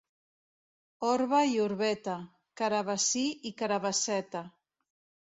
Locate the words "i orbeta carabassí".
1.49-3.21